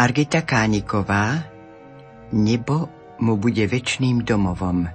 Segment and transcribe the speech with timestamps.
[0.00, 1.44] Margita Kániková
[2.32, 2.88] Nebo
[3.20, 4.88] mu bude väčšným domovom.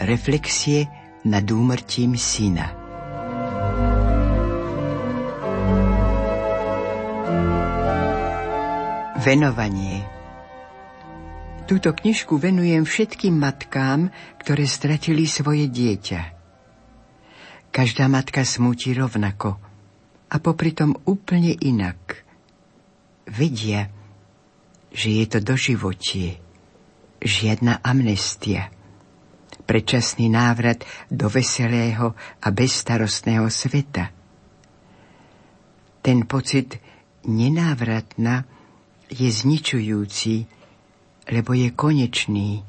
[0.00, 0.88] Reflexie
[1.28, 2.72] nad úmrtím syna.
[9.20, 10.08] Venovanie
[11.68, 14.08] Túto knižku venujem všetkým matkám,
[14.40, 16.20] ktoré stratili svoje dieťa.
[17.76, 19.60] Každá matka smúti rovnako
[20.32, 22.25] a popri tom úplne inak.
[23.26, 23.90] Vedia,
[24.94, 26.38] že je to doživotie,
[27.18, 28.70] žiadna amnestia,
[29.66, 34.14] predčasný návrat do veselého a bezstarostného sveta.
[36.06, 36.78] Ten pocit
[37.26, 38.46] nenávratna
[39.10, 40.46] je zničujúci,
[41.34, 42.62] lebo je konečný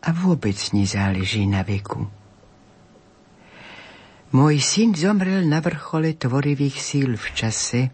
[0.00, 2.08] a vôbec nezáleží na veku.
[4.32, 7.92] Môj syn zomrel na vrchole tvorivých síl v čase,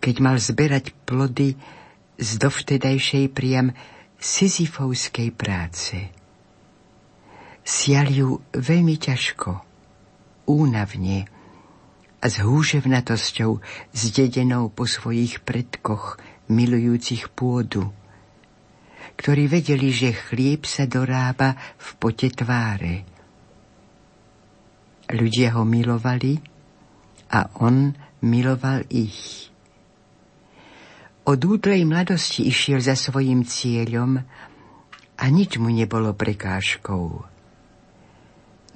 [0.00, 1.56] keď mal zberať plody
[2.16, 3.72] z dovtedajšej priam
[4.16, 5.96] Sisyfovskej práce.
[7.66, 9.50] Sial ju veľmi ťažko,
[10.48, 11.26] únavne
[12.22, 13.60] a s húževnatosťou
[13.92, 16.16] zdedenou po svojich predkoch
[16.48, 17.90] milujúcich pôdu,
[19.18, 23.02] ktorí vedeli, že chlieb sa dorába v pote tváre.
[25.10, 26.38] Ľudia ho milovali
[27.30, 29.50] a on miloval ich.
[31.26, 34.22] Od útlej mladosti išiel za svojim cieľom
[35.18, 37.26] a nič mu nebolo prekážkou.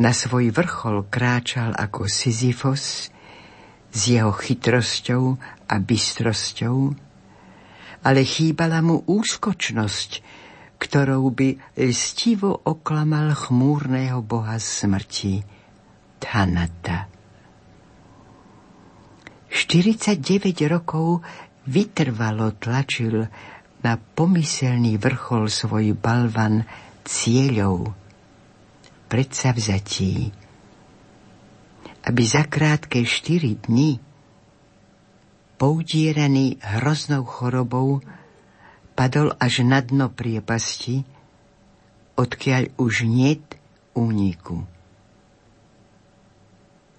[0.02, 3.14] Na svoj vrchol kráčal ako Sisyfos
[3.94, 5.38] s jeho chytrosťou
[5.70, 6.76] a bystrosťou,
[8.02, 10.10] ale chýbala mu úskočnosť,
[10.80, 15.44] ktorou by lstivo oklamal chmúrného boha smrti,
[16.18, 17.06] Thanata.
[19.50, 20.22] 49
[20.66, 21.22] rokov
[21.69, 23.28] vytrvalo tlačil
[23.81, 26.69] na pomyselný vrchol svoj balvan
[27.04, 27.97] cieľov,
[29.09, 30.31] predsavzatí,
[32.04, 34.00] aby za krátke štyri dni
[35.60, 38.00] poudieraný hroznou chorobou
[38.97, 41.04] padol až na dno priepasti,
[42.16, 43.44] odkiaľ už niet
[43.97, 44.65] úniku.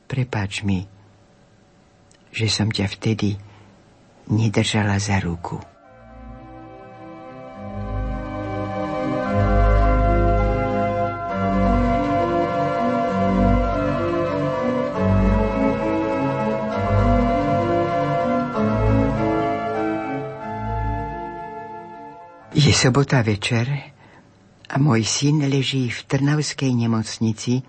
[0.09, 0.85] Prepáč mi,
[2.33, 3.39] že som ťa vtedy
[4.27, 5.59] nedržala za ruku.
[22.51, 23.67] Je sobota večer
[24.69, 27.63] a môj syn leží v Trnavskej nemocnici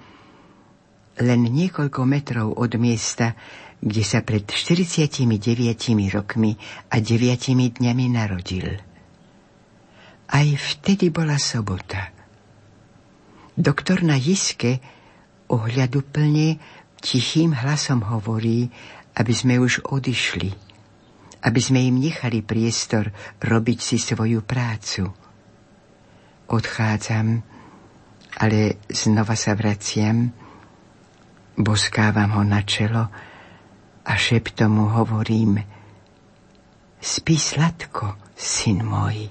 [1.21, 3.37] len niekoľko metrov od miesta,
[3.83, 5.27] kde sa pred 49
[6.15, 6.55] rokmi
[6.95, 8.79] a 9 dňami narodil.
[10.31, 12.15] Aj vtedy bola sobota.
[13.59, 14.79] Doktor na jiske
[15.51, 16.57] ohľaduplne
[17.03, 18.71] tichým hlasom hovorí,
[19.19, 20.55] aby sme už odišli,
[21.43, 23.11] aby sme im nechali priestor
[23.43, 25.11] robiť si svoju prácu.
[26.49, 27.27] Odchádzam,
[28.41, 30.33] ale znova sa vraciam,
[31.59, 33.13] boskávam ho na čelo,
[34.03, 35.63] a šeptom mu hovorím
[37.03, 39.27] Spí sladko, syn môj.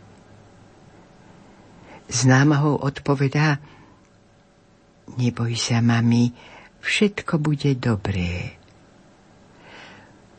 [2.12, 3.64] S námahou odpovedá
[5.12, 6.32] Neboj sa, mami,
[6.80, 8.56] všetko bude dobré.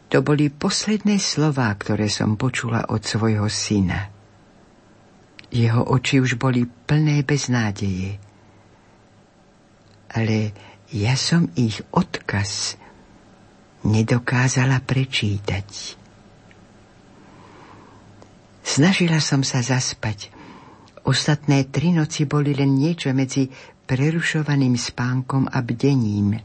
[0.08, 4.12] To boli posledné slová, ktoré som počula od svojho syna.
[5.52, 8.16] Jeho oči už boli plné beznádeje.
[10.12, 10.52] Ale
[10.92, 12.80] ja som ich odkaz
[13.82, 15.98] nedokázala prečítať.
[18.62, 20.30] Snažila som sa zaspať.
[21.02, 23.50] Ostatné tri noci boli len niečo medzi
[23.90, 26.38] prerušovaným spánkom a bdením.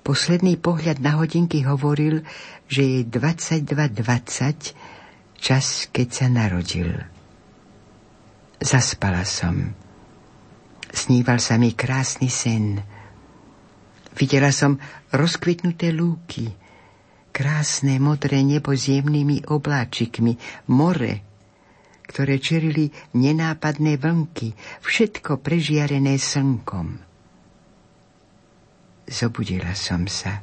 [0.00, 2.22] Posledný pohľad na hodinky hovoril,
[2.70, 6.94] že je 22.20, čas, keď sa narodil.
[8.62, 9.74] Zaspala som.
[10.90, 12.80] Sníval sa mi krásny sen.
[14.14, 14.78] Videla som
[15.14, 16.50] rozkvitnuté lúky,
[17.30, 20.36] krásne modré nebo s jemnými obláčikmi,
[20.70, 21.22] more,
[22.10, 24.52] ktoré čerili nenápadné vlnky,
[24.82, 26.98] všetko prežiarené slnkom.
[29.06, 30.42] Zobudila som sa.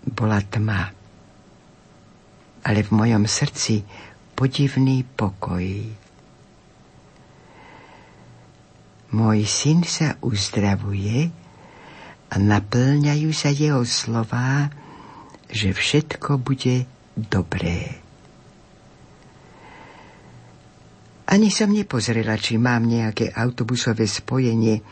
[0.00, 0.88] Bola tma,
[2.64, 3.84] ale v mojom srdci
[4.32, 5.64] podivný pokoj.
[9.12, 11.28] Môj syn sa uzdravuje,
[12.30, 14.70] a naplňajú sa jeho slová,
[15.50, 16.86] že všetko bude
[17.18, 17.98] dobré.
[21.30, 24.82] Ani som nepozrela, či mám nejaké autobusové spojenie.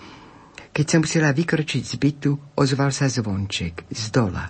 [0.70, 4.46] Keď som chcela vykročiť z bytu, ozval sa zvonček z dola.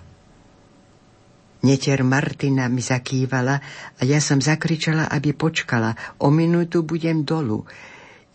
[1.59, 3.57] Neter Martina mi zakývala
[3.97, 5.91] a ja som zakričala, aby počkala.
[6.23, 7.65] O minútu budem dolu.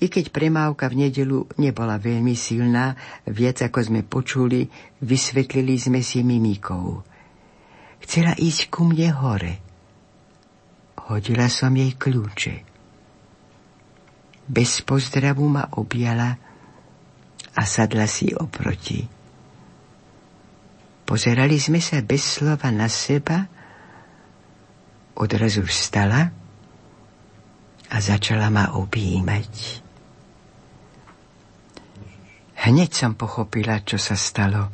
[0.02, 2.98] I keď premávka v nedelu nebola veľmi silná,
[3.30, 4.66] viac ako sme počuli,
[5.00, 7.02] vysvetlili sme si mimikou.
[8.02, 9.54] Chcela ísť ku mne hore.
[11.08, 12.54] Hodila som jej kľúče.
[14.44, 16.36] Bez pozdravu ma objala
[17.54, 19.00] a sadla si oproti.
[21.04, 23.44] Pozerali sme sa bez slova na seba,
[25.16, 26.32] odrazu vstala
[27.92, 29.83] a začala ma objímať.
[32.64, 34.72] Hneď som pochopila, čo sa stalo.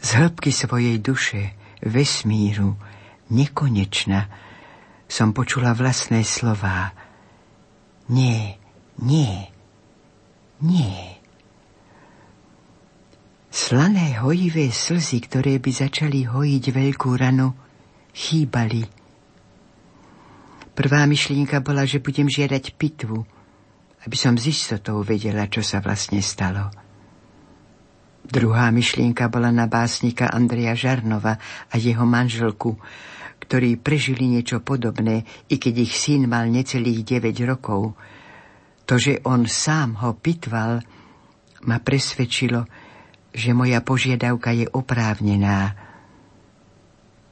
[0.00, 1.52] Z hĺbky svojej duše,
[1.84, 2.72] vesmíru,
[3.28, 4.32] nekonečna,
[5.04, 6.96] som počula vlastné slová.
[8.08, 8.56] Nie,
[8.96, 9.44] nie,
[10.64, 11.20] nie.
[13.52, 17.52] Slané hojivé slzy, ktoré by začali hojiť veľkú ranu,
[18.16, 18.88] chýbali.
[20.72, 23.28] Prvá myšlienka bola, že budem žiadať pitvu,
[24.06, 26.70] aby som z istotou vedela, čo sa vlastne stalo.
[28.28, 31.40] Druhá myšlienka bola na básnika Andreja Žarnova
[31.72, 32.76] a jeho manželku,
[33.40, 37.96] ktorí prežili niečo podobné, i keď ich syn mal necelých 9 rokov.
[38.84, 40.84] To, že on sám ho pitval,
[41.64, 42.68] ma presvedčilo,
[43.32, 45.72] že moja požiadavka je oprávnená.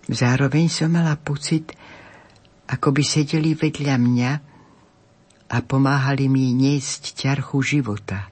[0.08, 1.76] Zároveň som mala pocit,
[2.72, 4.30] ako by sedeli vedľa mňa
[5.46, 8.30] a pomáhali mi niesť ťarchu života,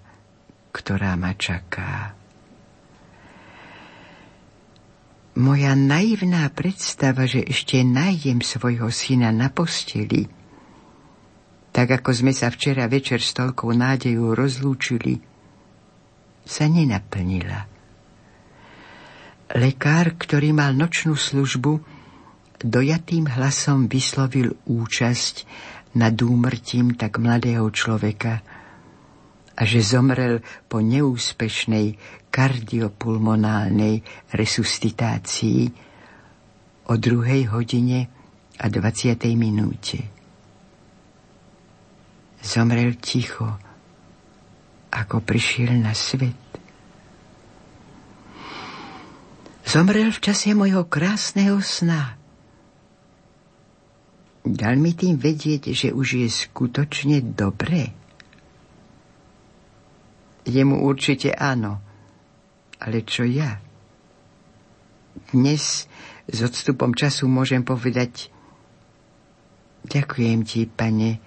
[0.74, 2.18] ktorá ma čaká.
[5.34, 10.30] Moja naivná predstava, že ešte nájdem svojho syna na posteli,
[11.74, 15.18] tak ako sme sa včera večer s toľkou nádejou rozlúčili,
[16.46, 17.66] sa nenaplnila.
[19.58, 21.82] Lekár, ktorý mal nočnú službu,
[22.62, 25.34] dojatým hlasom vyslovil účasť
[25.94, 28.42] nad úmrtím tak mladého človeka
[29.54, 31.94] a že zomrel po neúspešnej
[32.34, 34.02] kardiopulmonálnej
[34.34, 35.70] resuscitácii
[36.90, 38.10] o druhej hodine
[38.58, 39.14] a 20.
[39.38, 40.02] minúte.
[42.44, 43.56] Zomrel ticho,
[44.90, 46.36] ako prišiel na svet.
[49.64, 52.23] Zomrel v čase mojho krásneho sna.
[54.44, 57.96] Dal mi tým vedieť, že už je skutočne dobré.
[60.44, 61.80] Jemu určite áno.
[62.76, 63.56] Ale čo ja?
[65.32, 65.88] Dnes
[66.28, 68.28] s odstupom času môžem povedať
[69.84, 71.20] Ďakujem ti, pane,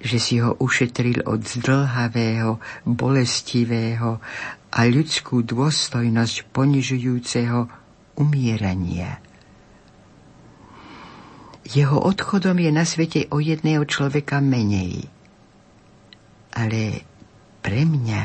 [0.00, 2.56] že si ho ušetril od zdlhavého,
[2.88, 4.16] bolestivého
[4.72, 7.68] a ľudskú dôstojnosť ponižujúceho
[8.16, 9.20] umierania.
[11.70, 15.06] Jeho odchodom je na svete o jedného človeka menej.
[16.50, 17.06] Ale
[17.62, 18.22] pre mňa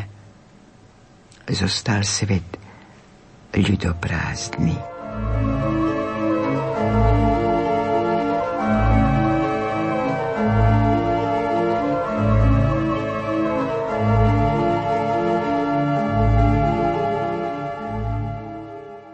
[1.54, 2.58] zostal svet
[3.54, 4.74] ľudoprázdny.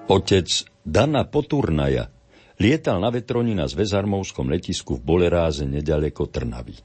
[0.08, 0.48] Otec
[0.88, 2.21] Dana Poturnaja
[2.62, 6.78] lietal na vetroni na zväzarmovskom letisku v Boleráze nedaleko Trnavy.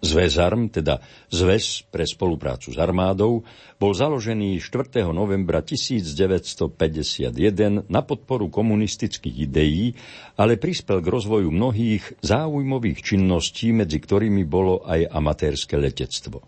[0.00, 0.96] Zväzarm, teda
[1.28, 3.44] Zväz pre spoluprácu s armádou,
[3.76, 5.04] bol založený 4.
[5.12, 9.92] novembra 1951 na podporu komunistických ideí,
[10.40, 16.40] ale prispel k rozvoju mnohých záujmových činností, medzi ktorými bolo aj amatérske letectvo.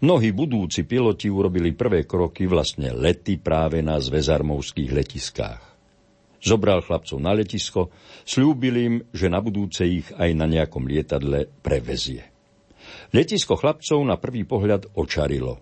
[0.00, 5.75] Mnohí budúci piloti urobili prvé kroky, vlastne lety práve na zväzarmovských letiskách.
[6.42, 7.88] Zobral chlapcov na letisko,
[8.26, 12.28] slúbil im, že na budúce ich aj na nejakom lietadle prevezie.
[13.10, 15.58] Letisko chlapcov na prvý pohľad očarilo.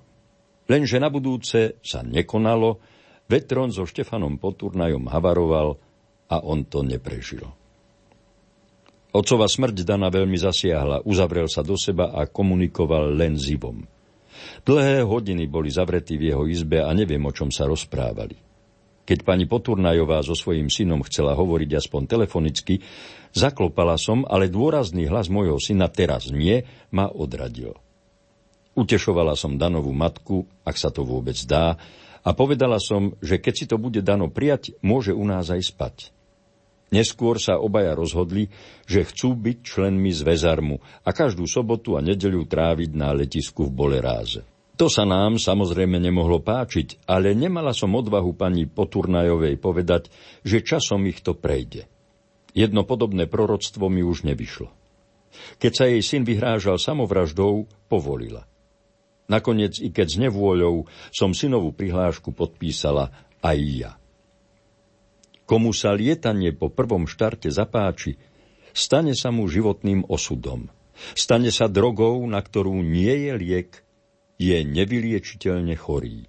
[0.64, 2.81] Lenže na budúce sa nekonalo,
[3.25, 5.81] Vetron so Štefanom Poturnajom havaroval
[6.28, 7.45] a on to neprežil.
[9.14, 13.87] Otcova smrť Dana veľmi zasiahla, uzavrel sa do seba a komunikoval len s Ivom.
[14.66, 18.35] Dlhé hodiny boli zavretí v jeho izbe a neviem, o čom sa rozprávali.
[19.04, 22.80] Keď pani Poturnajová so svojím synom chcela hovoriť aspoň telefonicky,
[23.37, 27.76] zaklopala som, ale dôrazný hlas mojho syna teraz nie, ma odradil.
[28.75, 31.76] Utešovala som Danovú matku, ak sa to vôbec dá,
[32.25, 35.96] a povedala som, že keď si to bude Dano prijať, môže u nás aj spať.
[36.88, 38.49] Neskôr sa obaja rozhodli,
[38.88, 44.53] že chcú byť členmi zväzarmu a každú sobotu a nedeľu tráviť na letisku v Boleráze.
[44.75, 50.11] To sa nám samozrejme nemohlo páčiť, ale nemala som odvahu pani Poturnajovej povedať,
[50.43, 51.87] že časom ich to prejde.
[52.54, 54.71] Jedno podobné proroctvo mi už nevyšlo.
[55.62, 58.47] Keď sa jej syn vyhrážal samovraždou, povolila.
[59.31, 63.93] Nakoniec, i keď s nevôľou, som synovú prihlášku podpísala aj ja.
[65.47, 68.19] Komu sa lietanie po prvom štarte zapáči,
[68.75, 70.66] stane sa mu životným osudom.
[71.14, 73.83] Stane sa drogou, na ktorú nie je liek
[74.38, 76.26] je nevyliečiteľne chorý.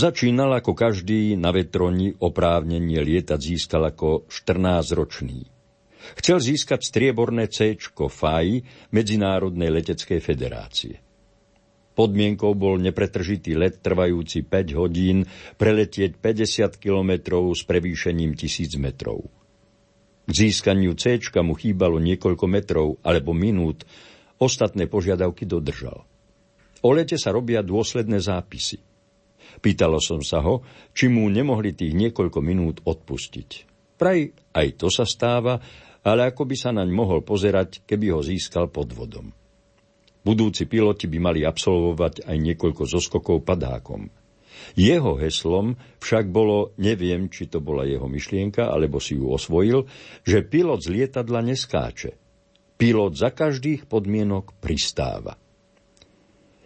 [0.00, 5.44] Začínal ako každý na vetroni oprávnenie lietať získal ako 14-ročný.
[6.16, 8.64] Chcel získať strieborné C FAI
[8.96, 10.96] Medzinárodnej leteckej federácie.
[11.92, 15.28] Podmienkou bol nepretržitý let trvajúci 5 hodín
[15.60, 19.28] preletieť 50 kilometrov s prevýšením 1000 metrov.
[20.24, 23.84] K získaniu C mu chýbalo niekoľko metrov alebo minút,
[24.40, 26.08] Ostatné požiadavky dodržal.
[26.80, 28.80] O lete sa robia dôsledné zápisy.
[29.60, 30.64] Pýtalo som sa ho,
[30.96, 33.68] či mu nemohli tých niekoľko minút odpustiť.
[34.00, 35.60] Praj aj to sa stáva,
[36.00, 39.28] ale ako by sa naň mohol pozerať, keby ho získal pod vodom.
[40.24, 44.08] Budúci piloti by mali absolvovať aj niekoľko zoskokov padákom.
[44.76, 49.88] Jeho heslom však bolo, neviem, či to bola jeho myšlienka, alebo si ju osvojil,
[50.24, 52.19] že pilot z lietadla neskáče,
[52.80, 55.36] Pilot za každých podmienok pristáva.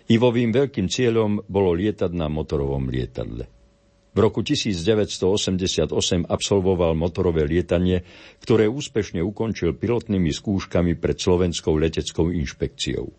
[0.07, 3.51] Ivovým veľkým cieľom bolo lietať na motorovom lietadle.
[4.15, 5.91] V roku 1988
[6.31, 8.07] absolvoval motorové lietanie,
[8.39, 13.11] ktoré úspešne ukončil pilotnými skúškami pred Slovenskou leteckou inšpekciou.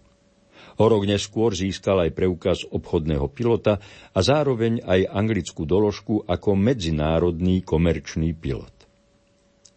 [0.79, 3.83] O rok neskôr získal aj preukaz obchodného pilota
[4.15, 8.74] a zároveň aj anglickú doložku ako medzinárodný komerčný pilot.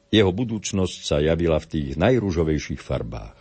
[0.09, 3.37] Jeho budúcnosť sa javila v tých najrúžovejších farbách.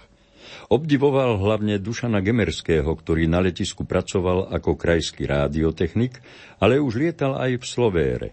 [0.67, 6.19] Obdivoval hlavne Dušana Gemerského, ktorý na letisku pracoval ako krajský rádiotechnik,
[6.59, 8.27] ale už lietal aj v Slovére.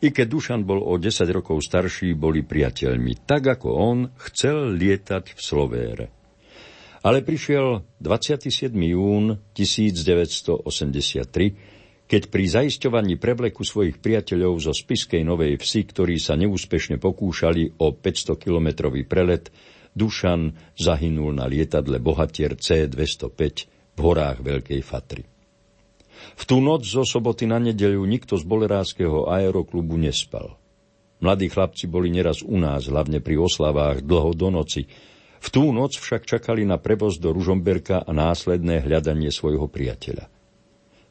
[0.00, 3.28] I keď Dušan bol o 10 rokov starší, boli priateľmi.
[3.28, 6.08] Tak ako on chcel lietať v Slovére.
[7.04, 8.72] Ale prišiel 27.
[8.96, 10.64] jún 1983,
[12.10, 17.94] keď pri zaisťovaní prevleku svojich priateľov zo Spiskej Novej Vsi, ktorí sa neúspešne pokúšali o
[17.94, 19.54] 500-kilometrový prelet,
[19.94, 23.38] Dušan zahynul na lietadle Bohatier C-205
[23.94, 25.22] v horách Veľkej Fatry.
[26.34, 30.58] V tú noc zo soboty na nedeľu nikto z bolerárskeho aeroklubu nespal.
[31.22, 34.82] Mladí chlapci boli neraz u nás, hlavne pri oslavách, dlho do noci.
[35.38, 40.39] V tú noc však čakali na prevoz do Ružomberka a následné hľadanie svojho priateľa.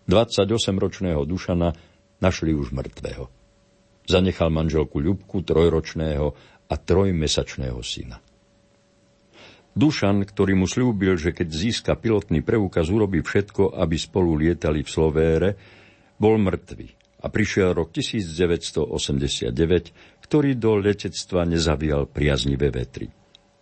[0.10, 1.70] 28-ročného Dušana
[2.18, 3.30] našli už mŕtvého.
[4.10, 6.34] Zanechal manželku Ľubku, trojročného
[6.66, 8.18] a trojmesačného syna.
[9.78, 14.90] Dušan, ktorý mu slúbil, že keď získa pilotný preukaz, urobí všetko, aby spolu lietali v
[14.90, 15.54] Slovére,
[16.18, 23.14] bol mŕtvy a prišiel rok 1989, ktorý do letectva nezavial priaznivé vetry.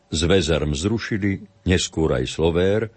[0.07, 2.87] Zväzarm zrušili, neskôr aj Slovér,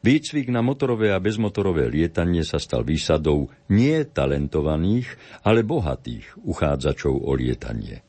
[0.00, 5.12] Výcvik na motorové a bezmotorové lietanie sa stal výsadou nie talentovaných,
[5.44, 8.00] ale bohatých uchádzačov o lietanie.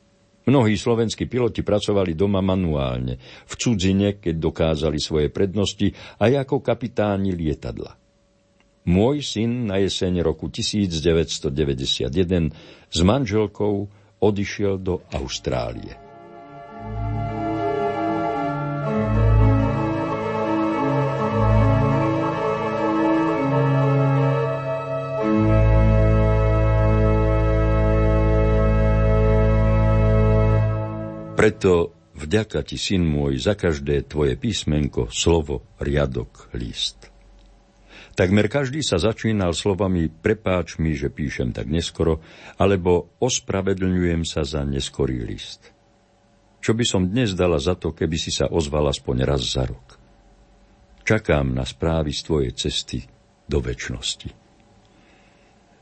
[0.48, 7.36] Mnohí slovenskí piloti pracovali doma manuálne, v cudzine, keď dokázali svoje prednosti, aj ako kapitáni
[7.36, 7.94] lietadla.
[8.88, 12.08] Môj syn na jeseň roku 1991
[12.88, 13.74] s manželkou
[14.18, 15.94] odišiel do Austrálie.
[31.32, 37.08] Preto vďaka ti, syn môj, za každé tvoje písmenko, slovo, riadok, list.
[38.12, 42.20] Takmer každý sa začínal slovami prepáč mi, že píšem tak neskoro,
[42.60, 45.72] alebo ospravedlňujem sa za neskorý list.
[46.60, 49.96] Čo by som dnes dala za to, keby si sa ozval aspoň raz za rok?
[51.02, 53.00] Čakám na správy z tvojej cesty
[53.48, 54.30] do väčšnosti.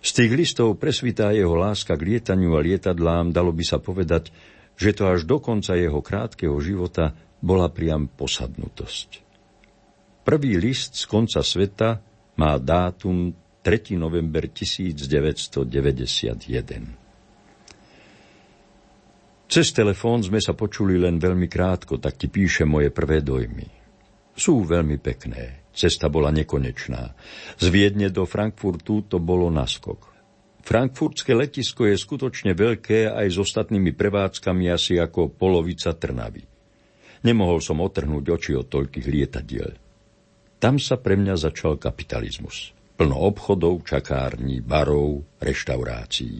[0.00, 4.33] Z tých listov presvitá jeho láska k lietaniu a lietadlám, dalo by sa povedať,
[4.80, 7.12] že to až do konca jeho krátkeho života
[7.44, 9.20] bola priam posadnutosť.
[10.25, 12.00] Prvý list z konca sveta
[12.40, 14.00] má dátum 3.
[14.00, 15.68] november 1991.
[19.50, 23.68] Cez telefón sme sa počuli len veľmi krátko, tak ti píše moje prvé dojmy.
[24.32, 25.68] Sú veľmi pekné.
[25.76, 27.02] Cesta bola nekonečná.
[27.60, 30.09] Z Viedne do Frankfurtu to bolo naskok.
[30.70, 36.46] Frankfurtské letisko je skutočne veľké aj s ostatnými prevádzkami asi ako polovica Trnavy.
[37.26, 39.74] Nemohol som otrhnúť oči od toľkých lietadiel.
[40.62, 42.70] Tam sa pre mňa začal kapitalizmus.
[42.94, 46.38] Plno obchodov, čakární, barov, reštaurácií.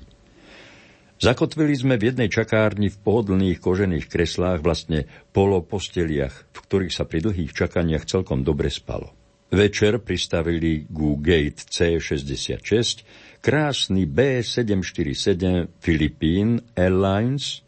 [1.19, 7.03] Zakotvili sme v jednej čakárni v pohodlných kožených kreslách, vlastne polo posteliach, v ktorých sa
[7.03, 9.11] pri dlhých čakaniach celkom dobre spalo.
[9.51, 13.03] Večer pristavili ku Gate C66
[13.41, 17.65] krásny B747 Philippine Airlines,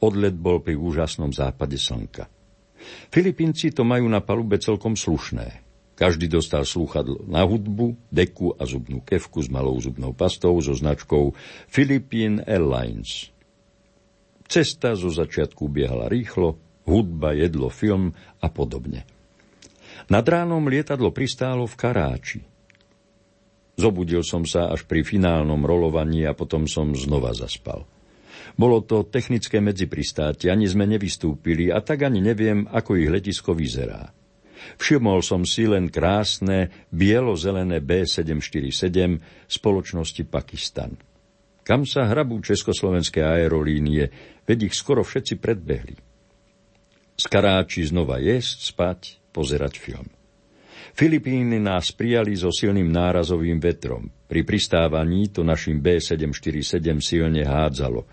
[0.00, 2.28] odlet bol pri úžasnom západe slnka.
[3.08, 5.64] Filipínci to majú na palube celkom slušné.
[5.94, 11.32] Každý dostal slúchadlo na hudbu, deku a zubnú kevku s malou zubnou pastou so značkou
[11.70, 13.30] Philippine Airlines.
[14.44, 18.12] Cesta zo začiatku biehala rýchlo, hudba, jedlo, film
[18.42, 19.06] a podobne.
[20.10, 22.40] Nad ránom lietadlo pristálo v Karáči.
[23.74, 27.82] Zobudil som sa až pri finálnom rolovaní a potom som znova zaspal.
[28.54, 34.14] Bolo to technické medzipristátie, ani sme nevystúpili a tak ani neviem, ako ich letisko vyzerá.
[34.78, 40.94] Všimol som si len krásne bielo-zelené B747 spoločnosti Pakistan.
[41.64, 44.08] Kam sa hrabú československé aerolínie,
[44.44, 45.96] veď ich skoro všetci predbehli.
[47.14, 49.00] Z Karáči znova jesť, spať,
[49.32, 50.08] pozerať film.
[50.94, 54.06] Filipíny nás prijali so silným nárazovým vetrom.
[54.30, 58.06] Pri pristávaní to našim B747 silne hádzalo.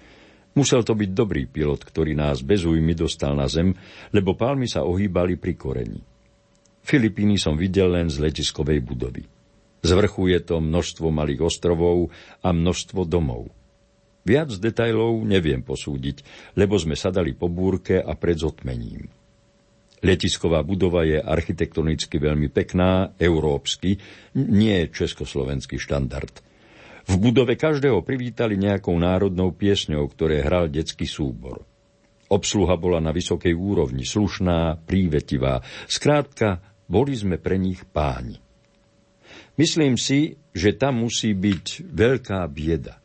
[0.58, 3.78] Musel to byť dobrý pilot, ktorý nás bez újmy dostal na zem,
[4.10, 6.02] lebo palmy sa ohýbali pri koreni.
[6.82, 9.30] Filipíny som videl len z letiskovej budovy.
[9.86, 12.10] Z vrchu je to množstvo malých ostrovov
[12.42, 13.54] a množstvo domov.
[14.26, 16.26] Viac detajlov neviem posúdiť,
[16.58, 19.21] lebo sme sadali po búrke a pred zotmením.
[20.02, 24.02] Letisková budova je architektonicky veľmi pekná, európsky,
[24.34, 26.34] nie československý štandard.
[27.06, 31.66] V budove každého privítali nejakou národnou piesňou, ktoré hral detský súbor.
[32.32, 35.60] Obsluha bola na vysokej úrovni, slušná, prívetivá.
[35.90, 38.40] Skrátka, boli sme pre nich páni.
[39.60, 43.01] Myslím si, že tam musí byť veľká bieda.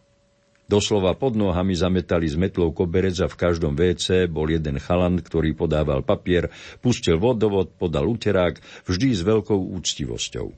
[0.66, 5.54] Doslova pod nohami zametali s metlou koberec a v každom WC bol jeden chalan, ktorý
[5.54, 6.50] podával papier,
[6.82, 10.48] pustil vodovod, podal uterák, vždy s veľkou úctivosťou.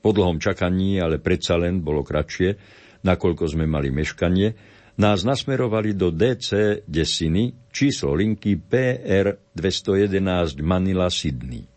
[0.00, 2.56] Po dlhom čakaní, ale predsa len bolo kratšie,
[3.04, 4.56] nakoľko sme mali meškanie,
[4.96, 11.68] nás nasmerovali do DC Desiny, číslo linky PR 211 Manila Sydney.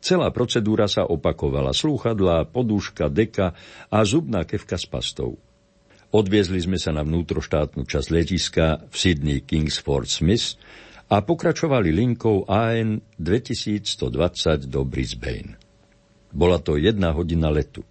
[0.00, 1.72] Celá procedúra sa opakovala.
[1.72, 3.56] Slúchadlá, podúška, deka
[3.88, 5.40] a zubná kevka s pastou.
[6.14, 10.54] Odviezli sme sa na vnútroštátnu časť letiska v Sydney Kingsford Smith
[11.10, 15.58] a pokračovali linkou AN 2120 do Brisbane.
[16.30, 17.82] Bola to jedna hodina letu.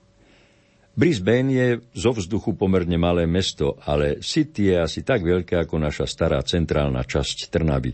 [0.96, 6.08] Brisbane je zo vzduchu pomerne malé mesto, ale City je asi tak veľké ako naša
[6.08, 7.92] stará centrálna časť Trnavy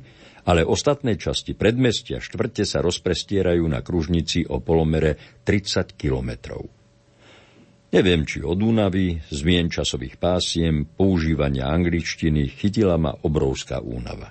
[0.50, 6.79] ale ostatné časti predmestia štvrte sa rozprestierajú na kružnici o polomere 30 kilometrov.
[7.90, 14.30] Neviem, či od únavy, zmien časových pásiem, používania angličtiny chytila ma obrovská únava.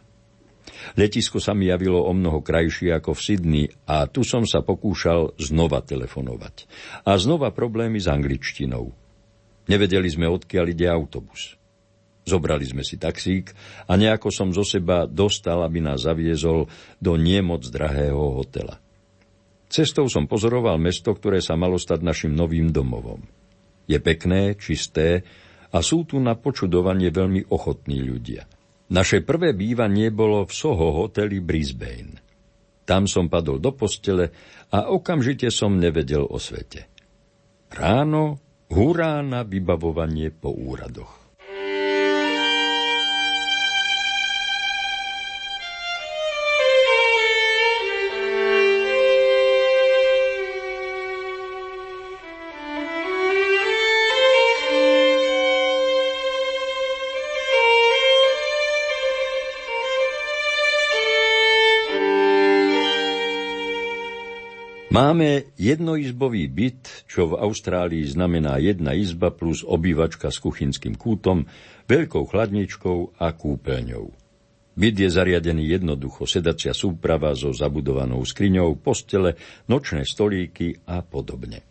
[0.95, 5.35] Letisko sa mi javilo o mnoho krajšie ako v Sydney a tu som sa pokúšal
[5.43, 6.71] znova telefonovať.
[7.03, 8.95] A znova problémy s angličtinou.
[9.67, 11.59] Nevedeli sme, odkiaľ ide autobus.
[12.31, 13.51] Zobrali sme si taxík
[13.91, 16.71] a nejako som zo seba dostal, aby nás zaviezol
[17.03, 18.79] do niemoc drahého hotela.
[19.67, 23.38] Cestou som pozoroval mesto, ktoré sa malo stať našim novým domovom.
[23.89, 25.25] Je pekné, čisté
[25.73, 28.45] a sú tu na počudovanie veľmi ochotní ľudia.
[28.89, 32.21] Naše prvé bývanie bolo v Soho hoteli Brisbane.
[32.89, 34.33] Tam som padol do postele
[34.73, 36.89] a okamžite som nevedel o svete.
[37.69, 38.41] Ráno
[38.73, 41.28] hurá na vybavovanie po úradoch.
[64.99, 71.47] Máme jednoizbový byt, čo v Austrálii znamená jedna izba plus obývačka s kuchynským kútom,
[71.87, 74.11] veľkou chladničkou a kúpeľňou.
[74.75, 79.39] Byt je zariadený jednoducho, sedacia súprava so zabudovanou skriňou, postele,
[79.71, 81.63] nočné stolíky a podobne.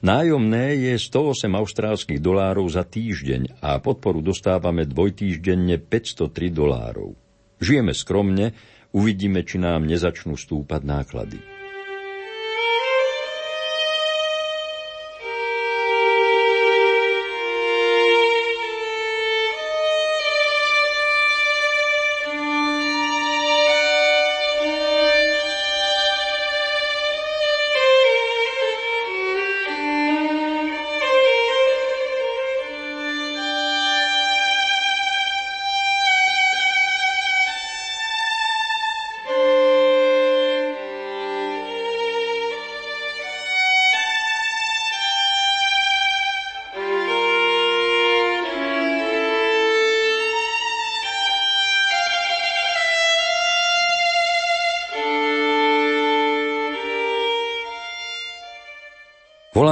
[0.00, 7.12] Nájomné je 108 austrálskych dolárov za týždeň a podporu dostávame dvojtýždenne 503 dolárov.
[7.60, 8.56] Žijeme skromne,
[8.96, 11.55] uvidíme, či nám nezačnú stúpať náklady.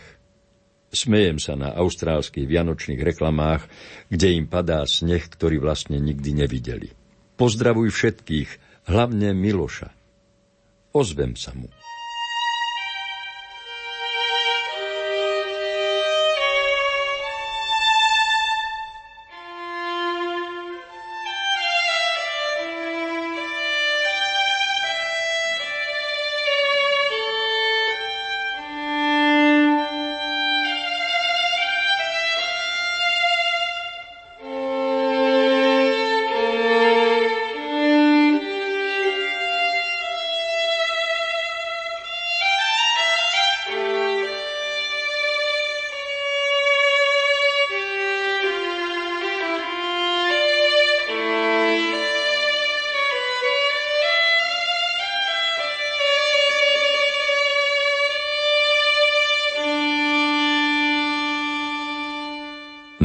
[0.90, 3.66] Smejem sa na austrálskych vianočných reklamách,
[4.10, 6.90] kde im padá sneh, ktorý vlastne nikdy nevideli.
[7.34, 8.50] Pozdravuj všetkých,
[8.90, 9.90] hlavne Miloša.
[10.90, 11.70] Ozvem sa mu.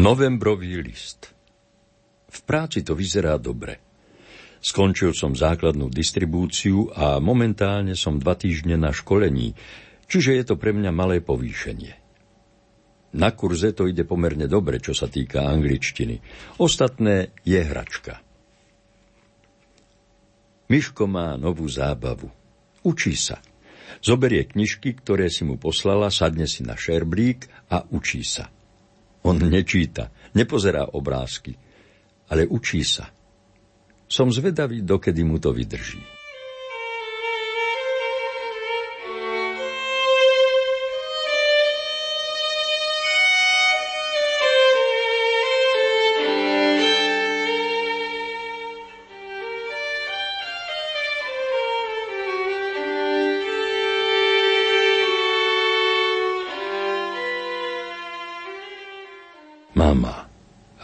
[0.05, 1.33] Novembrový list.
[2.29, 3.81] V práci to vyzerá dobre.
[4.61, 9.57] Skončil som základnú distribúciu a momentálne som dva týždne na školení,
[10.05, 11.97] čiže je to pre mňa malé povýšenie.
[13.17, 16.21] Na kurze to ide pomerne dobre, čo sa týka angličtiny.
[16.61, 18.21] Ostatné je hračka.
[20.69, 22.29] Miško má novú zábavu.
[22.85, 23.41] Učí sa.
[24.05, 28.53] Zoberie knižky, ktoré si mu poslala, sadne si na šerblík a učí sa.
[29.25, 31.57] On nečíta, nepozerá obrázky,
[32.29, 33.09] ale učí sa.
[34.05, 36.14] Som zvedavý, dokedy mu to vydrží.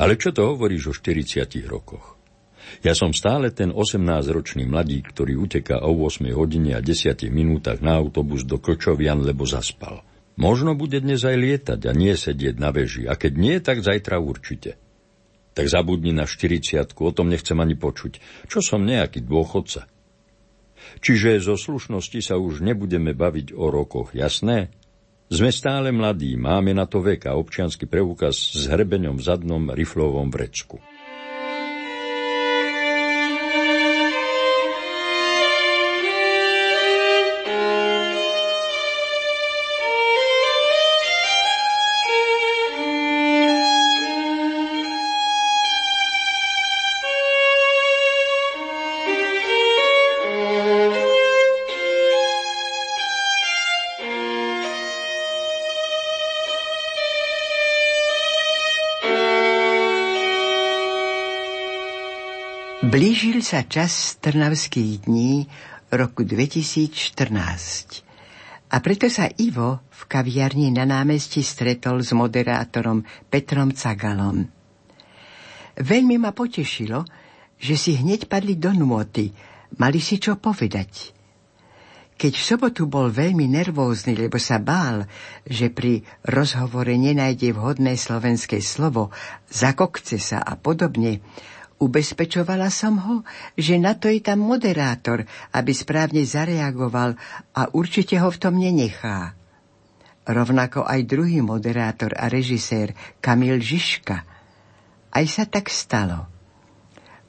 [0.01, 2.17] Ale čo to hovoríš o 40 rokoch?
[2.81, 8.01] Ja som stále ten 18-ročný mladík, ktorý uteká o 8 hodine a 10 minútach na
[8.01, 10.01] autobus do Klčovian, lebo zaspal.
[10.39, 14.17] Možno bude dnes aj lietať a nie sedieť na veži, a keď nie, tak zajtra
[14.17, 14.79] určite.
[15.51, 18.47] Tak zabudni na 40 o tom nechcem ani počuť.
[18.47, 19.85] Čo som nejaký dôchodca?
[21.03, 24.73] Čiže zo slušnosti sa už nebudeme baviť o rokoch, jasné?
[25.31, 30.27] Sme stále mladí, máme na to vek a občiansky preukaz s hrebeňom v zadnom riflovom
[30.27, 30.83] vrecku.
[63.41, 65.49] Blížil sa čas Trnavských dní
[65.89, 68.69] roku 2014.
[68.69, 73.01] A preto sa Ivo v kaviarni na námestí stretol s moderátorom
[73.33, 74.45] Petrom Cagalom.
[75.73, 77.01] Veľmi ma potešilo,
[77.57, 79.33] že si hneď padli do nôty,
[79.81, 81.09] mali si čo povedať.
[82.21, 85.09] Keď v sobotu bol veľmi nervózny, lebo sa bál,
[85.49, 89.09] že pri rozhovore nenájde vhodné slovenské slovo,
[89.49, 91.25] zakokce sa a podobne,
[91.81, 93.15] Ubezpečovala som ho,
[93.57, 97.17] že na to je tam moderátor, aby správne zareagoval
[97.57, 99.33] a určite ho v tom nenechá.
[100.21, 104.17] Rovnako aj druhý moderátor a režisér Kamil Žižka.
[105.09, 106.29] Aj sa tak stalo.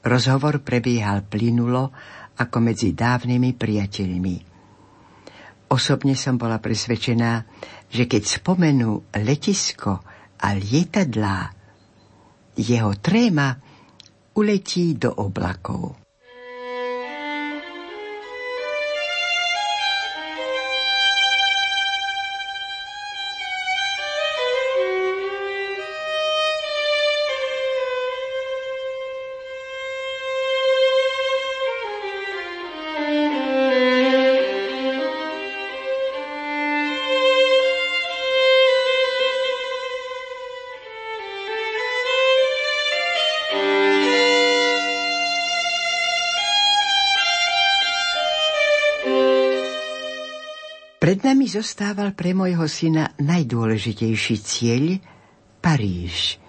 [0.05, 1.89] Rozhovor prebiehal plynulo
[2.37, 4.35] ako medzi dávnymi priateľmi.
[5.73, 7.41] Osobne som bola presvedčená,
[7.89, 10.05] že keď spomenú letisko
[10.37, 11.49] a lietadlá,
[12.53, 13.72] jeho tréma
[14.35, 16.02] uletí do oblakov.
[51.53, 54.85] Zostával pre môjho syna najdôležitejší cieľ–
[55.63, 56.43] Paríž.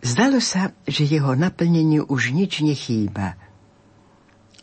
[0.00, 3.36] Zdalo sa, že jeho naplneniu už nič nechýba.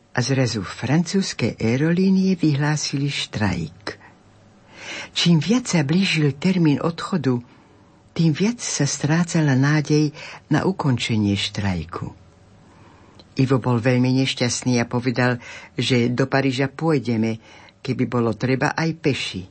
[0.10, 4.02] A zrazu francúzske aerolínie vyhlásili štrajk.
[5.14, 7.46] Čím viac sa blížil termín odchodu,
[8.18, 10.14] tým viac sa strácala nádej
[10.50, 12.10] na ukončenie štrajku.
[13.38, 15.42] Ivo bol veľmi nešťastný a povedal,
[15.78, 17.42] že do Paríža pôjdeme,
[17.84, 19.44] keby bolo treba aj peši.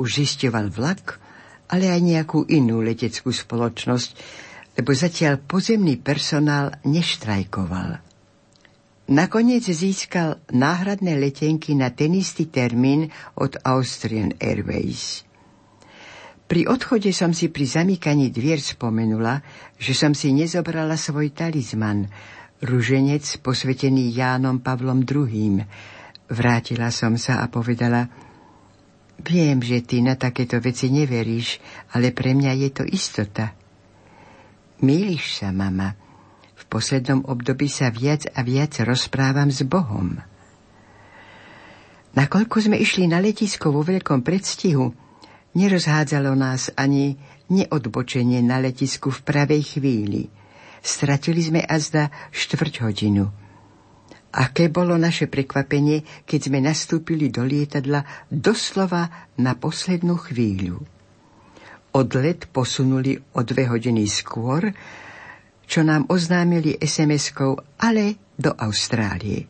[0.00, 1.20] Už zisťoval vlak,
[1.68, 4.10] ale aj nejakú inú leteckú spoločnosť,
[4.80, 8.00] lebo zatiaľ pozemný personál neštrajkoval.
[9.12, 15.28] Nakoniec získal náhradné letenky na ten istý termín od Austrian Airways.
[16.48, 19.40] Pri odchode som si pri zamykaní dvier spomenula,
[19.76, 22.08] že som si nezobrala svoj talizman,
[22.62, 25.64] ruženec posvetený Jánom Pavlom II,
[26.32, 28.08] Vrátila som sa a povedala,
[29.20, 31.60] viem, že ty na takéto veci neveríš,
[31.92, 33.52] ale pre mňa je to istota.
[34.80, 35.92] Míliš sa, mama.
[36.56, 40.16] V poslednom období sa viac a viac rozprávam s Bohom.
[42.16, 44.88] Nakoľko sme išli na letisko vo veľkom predstihu,
[45.52, 47.20] nerozhádzalo nás ani
[47.52, 50.32] neodbočenie na letisku v pravej chvíli.
[50.80, 53.28] Stratili sme azda štvrť hodinu–
[54.32, 58.00] Aké bolo naše prekvapenie, keď sme nastúpili do lietadla
[58.32, 60.80] doslova na poslednú chvíľu.
[61.92, 64.72] Odlet posunuli o dve hodiny skôr,
[65.68, 69.44] čo nám oznámili SMS-kou, ale do Austrálie.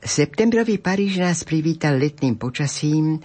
[0.00, 3.18] Septembrový Paríž nás privítal letným počasím,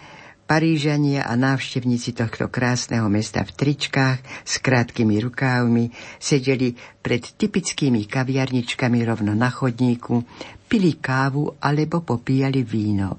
[0.45, 5.89] Parížania a návštevníci tohto krásneho mesta v tričkách s krátkými rukávmi
[6.21, 10.21] sedeli pred typickými kaviarničkami rovno na chodníku,
[10.69, 13.17] pili kávu alebo popíjali víno.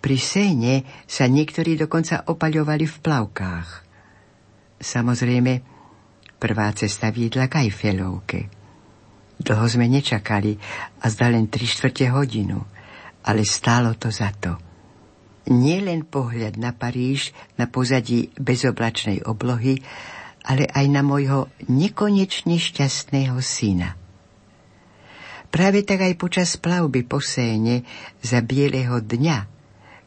[0.00, 3.68] Pri Séne sa niektorí dokonca opaľovali v plavkách.
[4.80, 5.52] Samozrejme,
[6.40, 8.48] prvá cesta viedla k Eiffelovke.
[9.36, 10.56] Dlho sme nečakali
[11.04, 12.64] a zda len tri štvrte hodinu,
[13.28, 14.56] ale stálo to za to–
[15.48, 19.80] nielen pohľad na Paríž na pozadí bezoblačnej oblohy,
[20.44, 23.96] ale aj na môjho nekonečne šťastného syna.
[25.48, 27.84] Práve tak aj počas plavby po Séne
[28.20, 29.38] za bieleho dňa,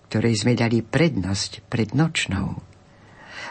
[0.09, 2.61] ktorej sme dali prednosť pred nočnou.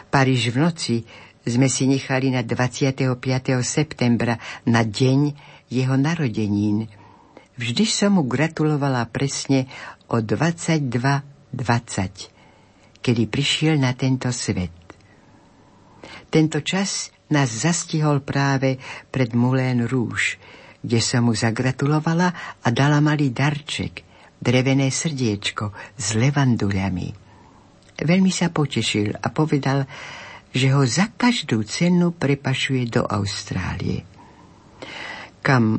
[0.07, 0.95] Paríž v noci
[1.43, 3.19] sme si nechali na 25.
[3.63, 5.19] septembra, na deň
[5.67, 6.87] jeho narodenín.
[7.59, 9.67] Vždy som mu gratulovala presne
[10.07, 14.71] o 22 20, kedy prišiel na tento svet.
[16.31, 18.79] Tento čas nás zastihol práve
[19.11, 20.39] pred Moulin Rouge,
[20.79, 24.07] kde som mu zagratulovala a dala malý darček,
[24.39, 27.09] drevené srdiečko s levanduľami.
[28.01, 29.85] Veľmi sa potešil a povedal,
[30.51, 34.03] že ho za každú cenu prepašuje do Austrálie.
[35.43, 35.77] Kam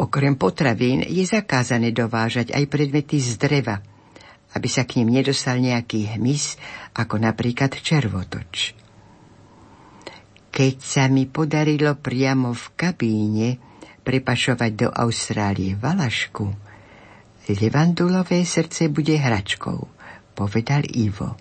[0.00, 3.78] okrem potravín je zakázané dovážať aj predmety z dreva–
[4.50, 6.58] aby sa k ním nedostal nejaký hmyz,
[6.98, 8.74] ako napríklad červotoč.
[10.50, 13.48] Keď sa mi podarilo priamo v kabíne
[14.02, 16.50] prepašovať do Austrálie valašku,
[17.50, 19.78] levandulové srdce bude hračkou,
[20.34, 21.38] povedal Ivo.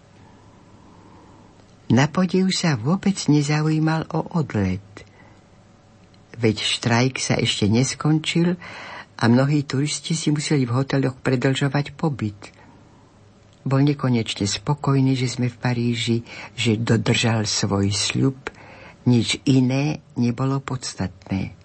[1.89, 4.85] Na podiv sa vôbec nezaujímal o odlet.
[6.37, 8.53] Veď štrajk sa ešte neskončil
[9.17, 12.37] a mnohí turisti si museli v hoteloch predlžovať pobyt–
[13.63, 16.17] bol nekonečne spokojný, že sme v Paríži,
[16.55, 18.37] že dodržal svoj sľub,
[19.07, 21.59] nič iné nebolo podstatné.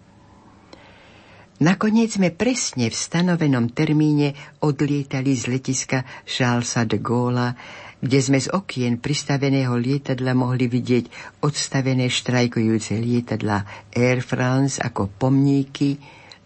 [1.63, 7.55] Nakoniec sme presne v stanovenom termíne odlietali z letiska Charlesa de Gaulle,
[8.03, 15.97] kde sme z okien pristaveného lietadla mohli vidieť odstavené štrajkujúce lietadla Air France ako pomníky,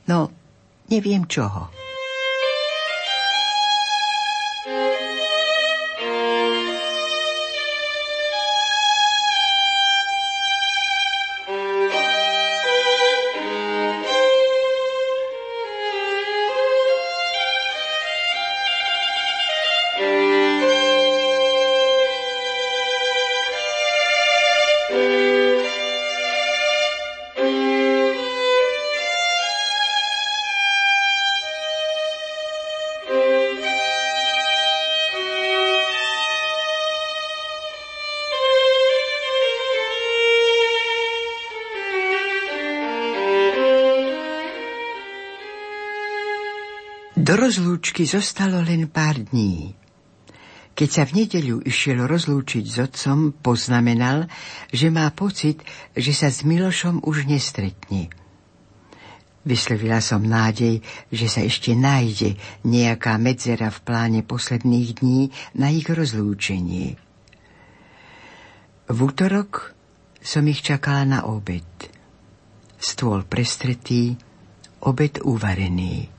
[0.06, 0.28] no
[0.92, 1.77] neviem čoho.
[47.28, 49.76] Do rozlúčky zostalo len pár dní.
[50.72, 54.32] Keď sa v nedeľu išiel rozlúčiť s otcom, poznamenal,
[54.72, 55.60] že má pocit,
[55.92, 58.08] že sa s Milošom už nestretne.
[59.44, 60.80] Vyslovila som nádej,
[61.12, 66.96] že sa ešte nájde nejaká medzera v pláne posledných dní na ich rozlúčenie.
[68.88, 69.76] V útorok
[70.24, 71.92] som ich čakala na obed.
[72.80, 74.16] Stôl prestretý,
[74.80, 76.17] obed uvarený.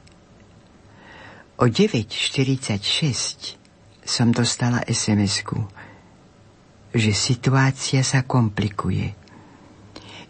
[1.60, 3.60] O 9.46
[4.08, 5.68] som dostala SMS-ku,
[6.96, 9.12] že situácia sa komplikuje.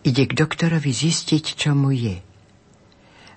[0.02, 2.18] Ide k doktorovi zistiť, čo mu je.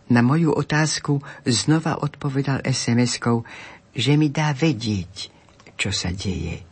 [0.09, 3.45] Na moju otázku znova odpovedal SMS-kou,
[3.93, 5.29] že mi dá vedieť,
[5.77, 6.65] čo sa deje.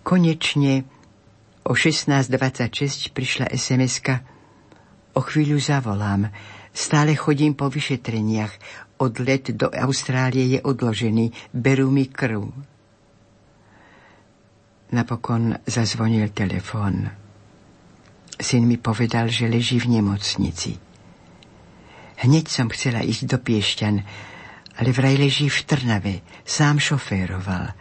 [0.00, 0.88] Konečne
[1.68, 4.24] o 16.26 prišla SMS-ka.
[5.12, 6.32] O chvíľu zavolám.
[6.72, 8.88] Stále chodím po vyšetreniach.
[9.00, 11.32] Odlet do Austrálie je odložený.
[11.56, 12.52] Berú mi krv.
[14.92, 17.08] Napokon zazvonil telefón.
[18.36, 20.76] Syn mi povedal, že leží v nemocnici.
[22.20, 23.96] Hneď som chcela ísť do Piešťan,
[24.76, 27.72] ale vraj leží v Trnave, sám šoféroval.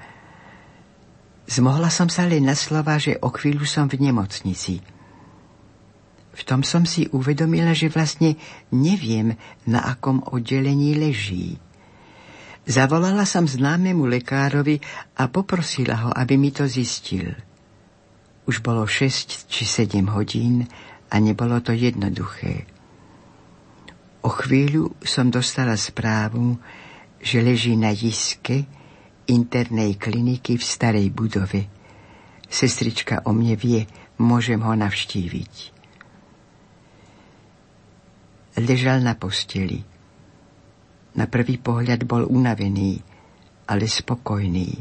[1.51, 4.79] Zmohla som sa len na slova, že o chvíľu som v nemocnici–
[6.39, 8.39] v tom som si uvedomila, že vlastne
[8.71, 9.35] neviem,
[9.67, 11.59] na akom oddelení leží.
[12.63, 14.79] Zavolala som známemu lekárovi
[15.19, 17.35] a poprosila ho, aby mi to zistil.
[18.47, 20.63] Už bolo 6 či 7 hodín
[21.11, 22.63] a nebolo to jednoduché.
[24.23, 26.55] O chvíľu som dostala správu,
[27.19, 28.63] že leží na jiske
[29.27, 31.67] internej kliniky v starej budove.
[32.47, 33.83] Sestrička o mne vie,
[34.19, 35.78] môžem ho navštíviť
[38.57, 39.83] ležal na posteli.
[41.13, 43.01] Na prvý pohľad bol unavený,
[43.69, 44.73] ale spokojný.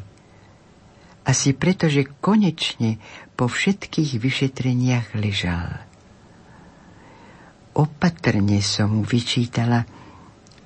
[1.29, 2.97] Asi preto, že konečne
[3.37, 5.85] po všetkých vyšetreniach ležal.
[7.77, 9.85] Opatrne som mu vyčítala,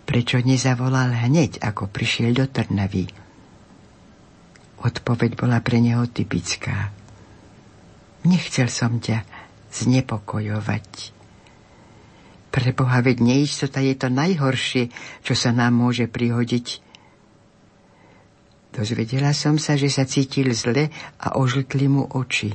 [0.06, 3.10] prečo nezavolal hneď, ako prišiel do Trnavy.
[4.82, 6.90] Odpoveď bola pre neho typická.
[8.22, 9.22] Nechcel som ťa
[9.70, 11.11] znepokojovať.
[12.52, 14.92] Preboha, veď neistota je to najhoršie,
[15.24, 16.84] čo sa nám môže prihodiť.
[18.76, 22.52] Dozvedela som sa, že sa cítil zle a ožltli mu oči.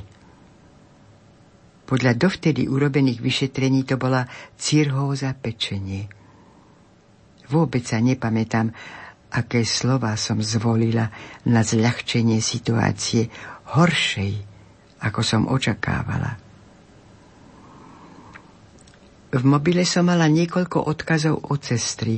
[1.82, 4.22] Podľa dovtedy urobených vyšetrení to bola
[4.54, 6.06] cirhóza pečenie.
[7.50, 8.70] Vôbec sa nepamätám,
[9.34, 11.10] aké slova som zvolila
[11.48, 13.26] na zľahčenie situácie
[13.74, 14.32] horšej,
[15.02, 16.47] ako som očakávala.
[19.28, 22.16] V mobile som mala niekoľko odkazov od sestry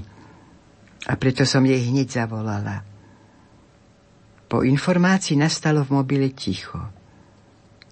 [1.10, 2.86] a preto som jej hneď zavolala.
[4.46, 6.78] Po informácii nastalo v mobile ticho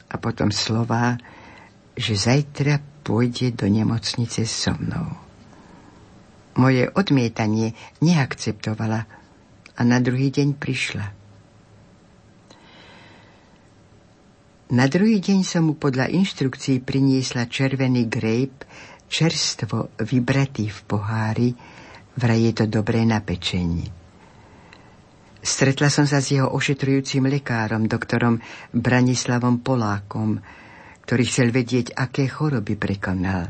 [0.09, 1.19] a potom slová,
[1.99, 5.19] že zajtra pôjde do nemocnice so mnou.
[6.59, 9.01] Moje odmietanie neakceptovala
[9.75, 11.07] a na druhý deň prišla.
[14.69, 18.69] Na druhý deň som mu podľa inštrukcií priniesla červený grape
[19.09, 21.49] čerstvo vybratý v pohári,
[22.21, 23.89] vraj je to dobré na pečení.
[25.41, 28.37] Stretla som sa s jeho ošetrujúcim lekárom, doktorom
[28.77, 30.37] Branislavom Polákom,
[31.09, 33.49] ktorý chcel vedieť, aké choroby prekonal.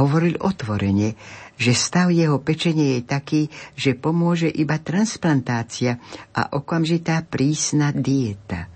[0.00, 1.14] Hovoril otvorene,
[1.54, 3.42] že stav jeho pečenie je taký,
[3.78, 6.00] že pomôže iba transplantácia
[6.34, 8.66] a okamžitá prísna dieta.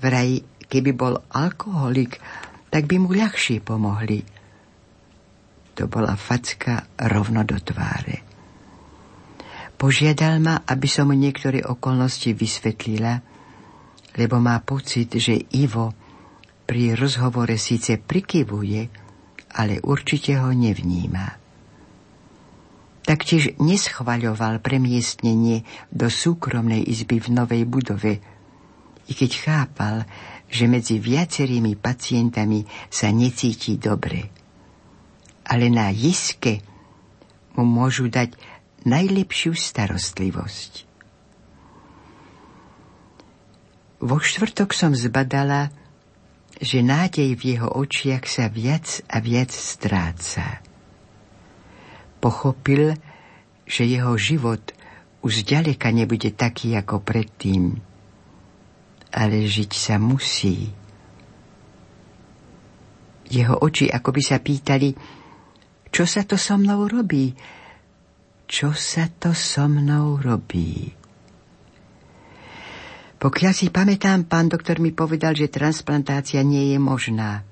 [0.00, 0.40] Vraj,
[0.70, 2.16] keby bol alkoholik,
[2.72, 4.31] tak by mu ľahšie pomohli
[5.76, 8.20] To bola facka rovno do tváre.
[9.82, 13.18] Požiadal ma, aby som mu niektoré okolnosti vysvetlila,
[14.14, 15.90] lebo má pocit, že Ivo
[16.62, 18.80] pri rozhovore síce prikyvuje,
[19.58, 21.26] ale určite ho nevníma.
[23.02, 28.22] Taktiež neschvaľoval premiestnenie do súkromnej izby v novej budove,
[29.10, 30.06] i keď chápal,
[30.46, 34.41] že medzi viacerými pacientami sa necíti dobre.
[35.52, 36.64] Ale na jiske
[37.52, 38.32] mu môžu dať
[38.88, 40.88] najlepšiu starostlivosť.
[44.00, 45.68] Vo štvrtok som zbadala,
[46.56, 50.72] že nádej v jeho očiach sa viac a viac stráca
[52.22, 52.94] pochopil,
[53.66, 54.62] že jeho život
[55.26, 57.82] už ďaleka nebude taký ako predtým.
[59.10, 60.70] Ale žiť sa musí.
[63.26, 64.94] Jeho oči akoby sa pýtali,
[65.92, 67.36] čo sa to so mnou robí?
[68.48, 70.88] Čo sa to so mnou robí?
[73.20, 77.44] Pokiaľ si pamätám, pán doktor mi povedal, že transplantácia nie je možná.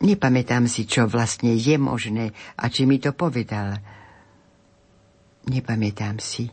[0.00, 3.76] Nepamätám si, čo vlastne je možné a či mi to povedal.
[5.50, 6.46] Nepamätám si,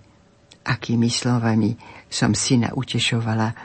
[0.66, 1.78] akými slovami
[2.10, 3.56] som syna utešovala.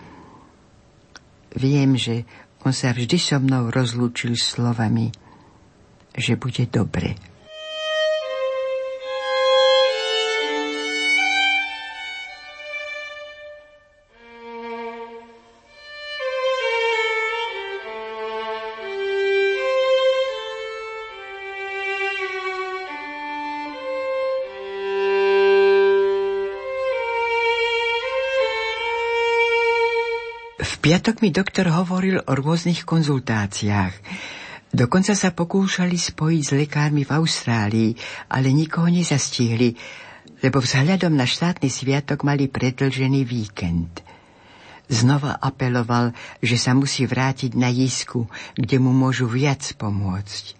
[1.56, 2.28] Viem, že
[2.62, 5.23] on sa vždy so mnou rozlúčil slovami,
[6.14, 7.18] že bude dobre.
[30.84, 33.96] piatok mi doktor hovoril o rôznych konzultáciách.
[34.74, 37.94] Dokonca sa pokúšali spojiť s lekármi v Austrálii,
[38.26, 39.70] ale nikoho nezastihli,
[40.42, 44.02] lebo vzhľadom na štátny sviatok mali predlžený víkend.
[44.90, 46.10] Znova apeloval,
[46.42, 48.26] že sa musí vrátiť na Jisku,
[48.58, 50.58] kde mu môžu viac pomôcť.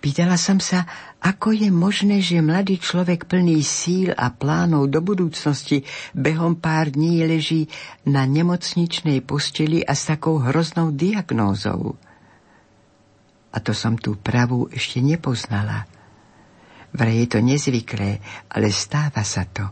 [0.00, 0.88] Pýtala som sa,
[1.20, 5.84] ako je možné, že mladý človek plný síl a plánov do budúcnosti
[6.16, 7.68] behom pár dní leží
[8.08, 12.07] na nemocničnej posteli a s takou hroznou diagnózou.
[13.48, 15.88] A to som tú pravú ešte nepoznala.
[16.92, 18.20] Vraj je to nezvyklé,
[18.52, 19.64] ale stáva sa to.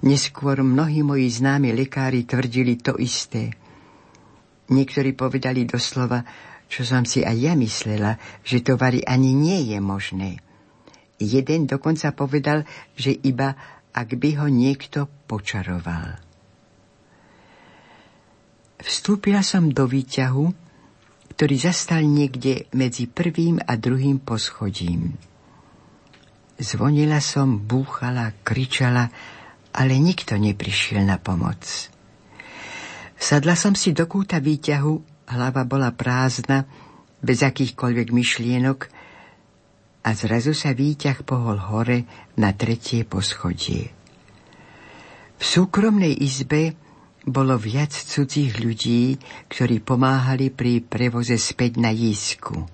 [0.00, 3.52] Neskôr mnohí moji známi lekári tvrdili to isté.
[4.72, 6.24] Niektorí povedali doslova,
[6.70, 10.40] čo som si aj ja myslela, že to vari ani nie je možné.
[11.20, 12.64] Jeden dokonca povedal,
[12.96, 13.52] že iba
[13.90, 16.16] ak by ho niekto počaroval.
[18.80, 20.69] Vstúpila som do výťahu,
[21.40, 25.16] ktorý zastal niekde medzi prvým a druhým poschodím.
[26.60, 29.08] Zvonila som, búchala, kričala,
[29.72, 31.64] ale nikto neprišiel na pomoc.
[33.16, 36.68] Sadla som si do kúta výťahu Hlava bola prázdna,
[37.24, 38.78] bez akýchkoľvek myšlienok
[40.04, 42.04] a zrazu sa výťah pohol hore
[42.36, 43.88] na tretie poschodie.
[45.40, 46.76] V súkromnej izbe
[47.30, 49.16] bolo viac cudzích ľudí,
[49.48, 52.66] ktorí pomáhali pri prevoze späť na jízku.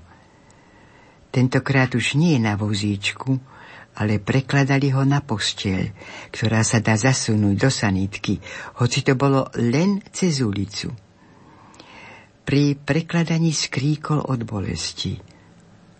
[1.30, 3.36] Tentokrát už nie na vozíčku,
[3.96, 5.92] ale prekladali ho na postiel,
[6.32, 8.40] ktorá sa dá zasunúť do sanitky,
[8.80, 10.92] hoci to bolo len cez ulicu.
[12.46, 15.18] Pri prekladaní skríkol od bolesti.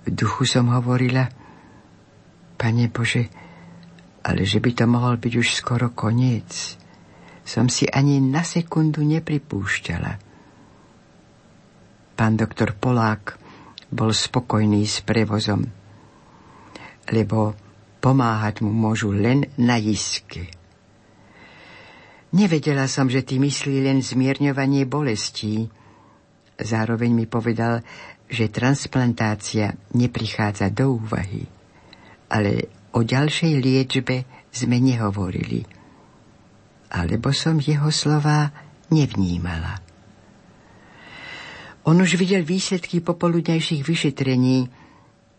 [0.07, 1.27] V duchu som hovorila,
[2.57, 3.29] Pane Bože,
[4.25, 6.79] ale že by to mohol byť už skoro koniec,
[7.47, 10.13] som si ani na sekundu nepripúšťala.
[12.19, 13.39] Pán doktor Polák
[13.87, 15.63] bol spokojný s prevozom,
[17.15, 17.55] lebo
[18.03, 20.51] pomáhať mu môžu len na jiske.
[22.35, 25.71] Nevedela som, že ty myslí len zmierňovanie bolestí,
[26.57, 27.85] Zároveň mi povedal,
[28.27, 31.45] že transplantácia neprichádza do úvahy,
[32.33, 35.76] ale o ďalšej liečbe sme nehovorili.
[36.97, 38.49] Alebo som jeho slova
[38.89, 39.85] nevnímala.
[41.85, 44.67] On už videl výsledky popoludnejších vyšetrení.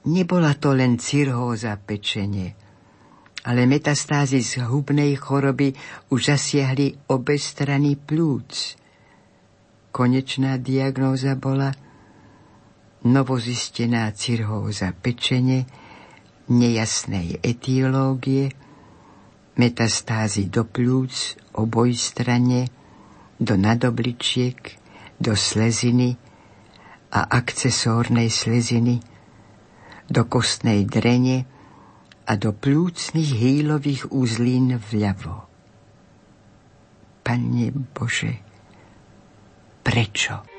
[0.08, 2.56] Nebola to len cirhóza pečenie,
[3.44, 5.76] ale metastázy z hubnej choroby
[6.14, 8.80] už zasiahli obe strany plúc
[9.98, 11.74] konečná diagnóza bola
[13.02, 15.66] novozistená cirhóza pečene,
[16.54, 18.54] nejasnej etiológie,
[19.58, 22.70] metastázy do plúc, oboj strane,
[23.38, 24.58] do nadobličiek,
[25.18, 26.18] do sleziny
[27.14, 29.02] a akcesórnej sleziny,
[30.08, 31.46] do kostnej drene
[32.28, 35.48] a do plúcnych hýlových úzlín vľavo.
[37.26, 38.34] Pane Bože,
[39.84, 40.57] prečo?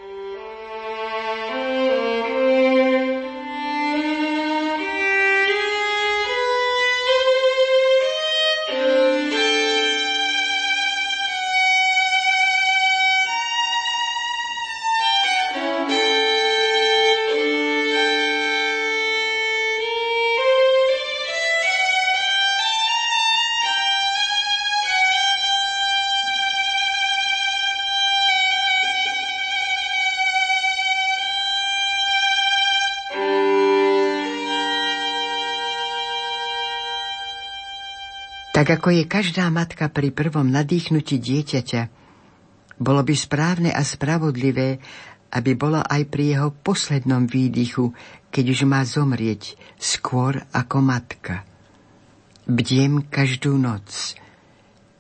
[38.59, 41.83] Tak ako je každá matka pri prvom nadýchnutí dieťaťa,
[42.83, 44.83] bolo by správne a spravodlivé,
[45.31, 47.95] aby bolo aj pri jeho poslednom výdychu,
[48.35, 51.47] keď už má zomrieť, skôr ako matka.
[52.51, 54.19] Bdiem každú noc,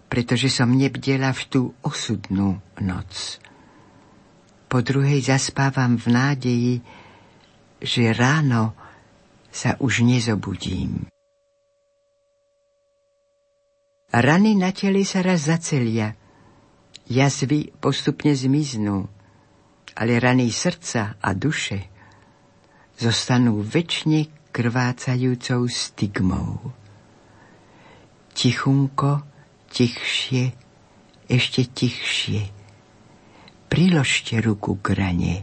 [0.06, 3.42] pretože som nebdela v tú osudnú noc.
[4.70, 6.74] Po druhej zaspávam v nádeji,
[7.82, 8.78] že ráno
[9.50, 11.07] sa už nezobudím.
[14.08, 16.16] Rany na tele sa raz zacelia,
[17.04, 19.04] jazvy postupne zmiznú,
[19.92, 21.92] ale rany srdca a duše
[22.96, 26.72] zostanú väčšine krvácajúcou stigmou.
[28.32, 29.22] Tichunko,
[29.70, 30.56] tichšie,
[31.28, 32.42] ešte tichšie.
[33.68, 35.34] Priložte ruku k rane,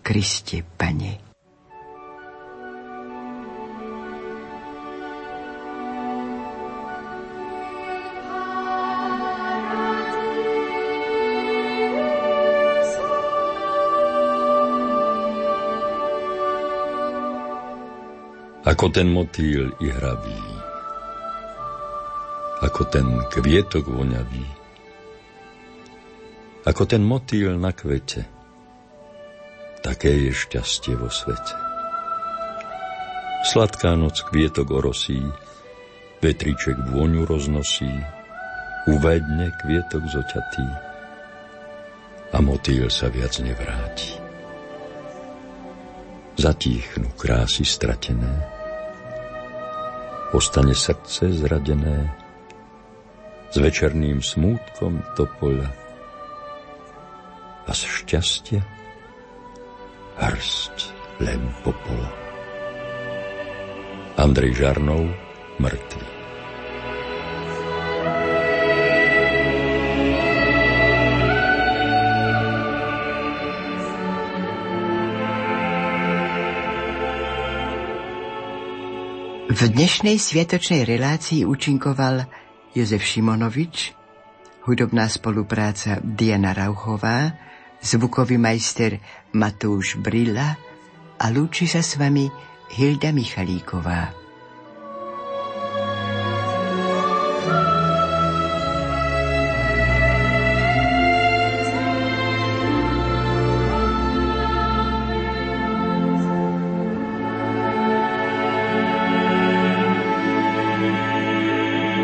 [0.00, 1.31] Kriste, Pane.
[18.72, 20.40] Ako ten motýl i hravý,
[22.64, 24.48] ako ten kvietok voňavý,
[26.64, 28.24] ako ten motýl na kvete,
[29.84, 31.52] také je šťastie vo svete.
[33.44, 35.20] Sladká noc kvietok orosí,
[36.24, 37.92] vetriček vôňu roznosí,
[38.88, 40.68] uvedne kvietok zoťatý
[42.32, 44.16] a motýl sa viac nevráti.
[46.40, 48.51] Zatíchnu krásy stratené,
[50.32, 52.08] ostane srdce zradené
[53.52, 55.68] s večerným smútkom topoľa
[57.68, 58.62] a z šťastia
[60.16, 60.76] hrst
[61.20, 62.10] len popola.
[64.16, 65.04] Andrej Žarnov,
[65.60, 66.21] mŕtvy.
[79.52, 82.24] V dnešnej sviatočnej relácii účinkoval
[82.72, 83.92] Jozef Šimonovič,
[84.64, 87.36] hudobná spolupráca Diana Rauchová,
[87.84, 88.96] zvukový majster
[89.36, 90.56] Matúš Brilla
[91.20, 92.32] a lúči sa s vami
[92.72, 94.21] Hilda Michalíková.